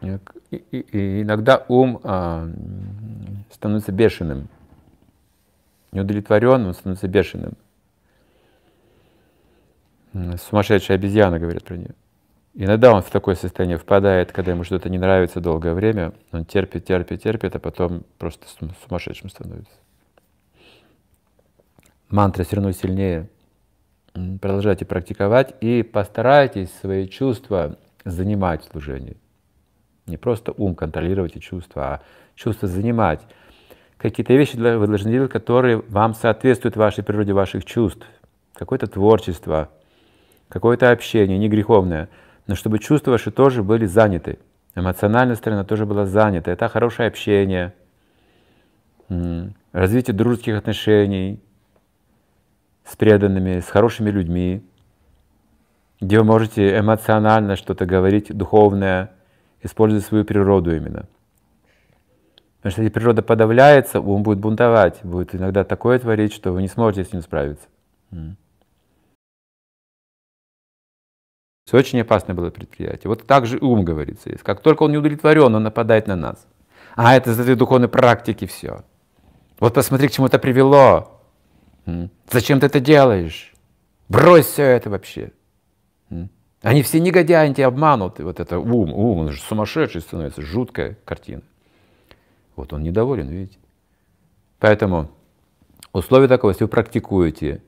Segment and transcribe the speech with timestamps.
[0.00, 2.48] И, и, иногда ум а,
[3.52, 4.48] становится бешеным,
[5.92, 7.54] неудовлетворенным, становится бешеным.
[10.12, 11.94] Сумасшедшая обезьяна, говорят про нее.
[12.54, 16.86] Иногда он в такое состояние впадает, когда ему что-то не нравится долгое время, он терпит,
[16.86, 18.46] терпит, терпит, а потом просто
[18.84, 19.72] сумасшедшим становится.
[22.08, 23.28] Мантра все равно сильнее.
[24.40, 29.16] Продолжайте практиковать и постарайтесь свои чувства занимать в служении.
[30.08, 32.00] Не просто ум контролировать и чувства, а
[32.34, 33.20] чувства занимать.
[33.96, 38.06] Какие-то вещи вы должны делать, которые вам соответствуют вашей природе, ваших чувств.
[38.54, 39.70] Какое-то творчество,
[40.48, 42.08] какое-то общение, не греховное,
[42.46, 44.38] но чтобы чувства ваши тоже были заняты.
[44.74, 46.50] Эмоциональная сторона тоже была занята.
[46.52, 47.74] Это хорошее общение,
[49.72, 51.40] развитие дружеских отношений
[52.84, 54.64] с преданными, с хорошими людьми,
[56.00, 59.10] где вы можете эмоционально что-то говорить, духовное,
[59.62, 61.06] используя свою природу именно.
[62.58, 66.68] Потому что если природа подавляется, ум будет бунтовать, будет иногда такое творить, что вы не
[66.68, 67.66] сможете с ним справиться.
[71.64, 73.08] Все очень опасное было предприятие.
[73.08, 74.30] Вот так же ум говорится.
[74.42, 76.46] Как только он не удовлетворен, он нападает на нас.
[76.96, 78.84] А это за этой духовной практики все.
[79.60, 81.20] Вот посмотри, к чему это привело.
[82.30, 83.54] Зачем ты это делаешь?
[84.08, 85.30] Брось все это вообще.
[86.62, 88.18] Они все негодяи, они тебя обманут.
[88.20, 91.42] И вот это ум, ум, он же сумасшедший становится, жуткая картина.
[92.56, 93.58] Вот он недоволен, видите.
[94.58, 95.10] Поэтому
[95.92, 97.62] условие такое, если вы практикуете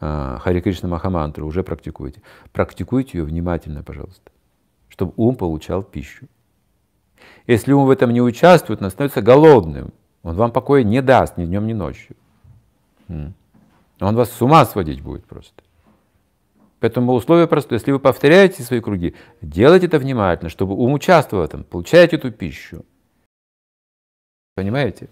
[0.00, 2.20] э, Хари Кришна Махамантру, уже практикуете,
[2.52, 4.30] практикуйте ее внимательно, пожалуйста,
[4.88, 6.26] чтобы ум получал пищу.
[7.46, 9.94] Если ум в этом не участвует, он становится голодным.
[10.22, 12.16] Он вам покоя не даст ни днем, ни ночью.
[13.08, 13.34] Он
[14.16, 15.62] вас с ума сводить будет просто.
[16.84, 17.78] Поэтому условие простое.
[17.78, 22.30] Если вы повторяете свои круги, делайте это внимательно, чтобы ум участвовал в этом, получаете эту
[22.30, 22.84] пищу.
[24.54, 25.08] Понимаете?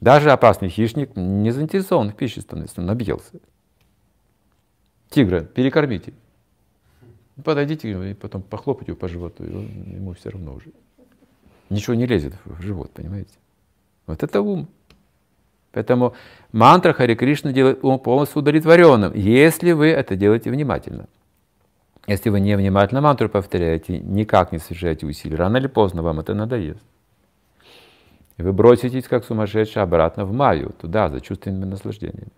[0.00, 3.40] Даже опасный хищник не заинтересован в пище становится, он объелся.
[5.10, 6.14] Тигра перекормите.
[7.42, 10.70] Подойдите и потом похлопайте его по животу, и он, ему все равно уже.
[11.68, 13.34] Ничего не лезет в живот, понимаете?
[14.06, 14.68] Вот это ум.
[15.78, 16.14] Поэтому
[16.50, 21.06] мантра Хари Кришна делает ум полностью удовлетворенным, если вы это делаете внимательно.
[22.08, 26.34] Если вы не внимательно мантру повторяете, никак не совершаете усилий, рано или поздно вам это
[26.34, 26.82] надоест.
[28.38, 32.32] Вы броситесь, как сумасшедший, обратно в маю, туда, за чувственными наслаждениями.